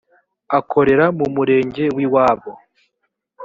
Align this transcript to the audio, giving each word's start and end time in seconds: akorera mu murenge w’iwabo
akorera 0.57 1.05
mu 1.17 1.25
murenge 1.35 1.83
w’iwabo 1.95 2.51